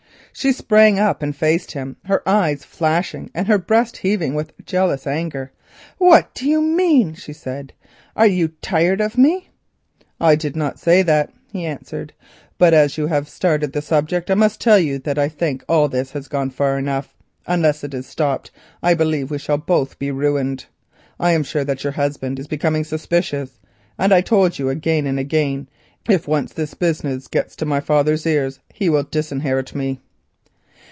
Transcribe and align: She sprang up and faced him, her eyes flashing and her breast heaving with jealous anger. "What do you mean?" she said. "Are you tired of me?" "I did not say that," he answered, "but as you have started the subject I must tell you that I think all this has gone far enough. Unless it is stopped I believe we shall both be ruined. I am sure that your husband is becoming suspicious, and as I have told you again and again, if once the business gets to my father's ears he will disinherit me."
She 0.33 0.53
sprang 0.53 0.97
up 0.97 1.21
and 1.21 1.35
faced 1.35 1.73
him, 1.73 1.97
her 2.05 2.27
eyes 2.27 2.63
flashing 2.63 3.29
and 3.35 3.47
her 3.47 3.57
breast 3.57 3.97
heaving 3.97 4.33
with 4.33 4.53
jealous 4.65 5.05
anger. 5.05 5.51
"What 5.97 6.33
do 6.33 6.47
you 6.49 6.61
mean?" 6.61 7.15
she 7.15 7.33
said. 7.33 7.73
"Are 8.15 8.25
you 8.25 8.47
tired 8.61 9.01
of 9.01 9.17
me?" 9.17 9.49
"I 10.21 10.35
did 10.35 10.55
not 10.55 10.79
say 10.79 11.01
that," 11.03 11.33
he 11.51 11.65
answered, 11.65 12.13
"but 12.57 12.73
as 12.73 12.97
you 12.97 13.07
have 13.07 13.27
started 13.27 13.73
the 13.73 13.81
subject 13.81 14.31
I 14.31 14.35
must 14.35 14.61
tell 14.61 14.79
you 14.79 14.99
that 14.99 15.19
I 15.19 15.27
think 15.27 15.65
all 15.67 15.89
this 15.89 16.11
has 16.13 16.29
gone 16.29 16.49
far 16.49 16.77
enough. 16.77 17.13
Unless 17.45 17.83
it 17.83 17.93
is 17.93 18.07
stopped 18.07 18.51
I 18.81 18.93
believe 18.93 19.29
we 19.31 19.37
shall 19.37 19.57
both 19.57 19.99
be 19.99 20.11
ruined. 20.11 20.65
I 21.19 21.33
am 21.33 21.43
sure 21.43 21.65
that 21.65 21.83
your 21.83 21.93
husband 21.93 22.39
is 22.39 22.47
becoming 22.47 22.85
suspicious, 22.85 23.59
and 23.99 24.13
as 24.13 24.15
I 24.15 24.19
have 24.19 24.25
told 24.25 24.59
you 24.59 24.69
again 24.69 25.05
and 25.07 25.19
again, 25.19 25.67
if 26.07 26.25
once 26.25 26.53
the 26.53 26.73
business 26.79 27.27
gets 27.27 27.53
to 27.57 27.65
my 27.65 27.81
father's 27.81 28.25
ears 28.25 28.61
he 28.73 28.89
will 28.89 29.03
disinherit 29.03 29.75
me." 29.75 29.99